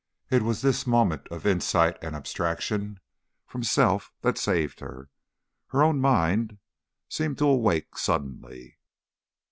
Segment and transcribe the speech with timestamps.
[0.31, 2.99] It was this moment of insight and abstraction
[3.45, 5.11] from self that saved her.
[5.67, 6.57] Her own mind
[7.07, 8.79] seemed to awake suddenly.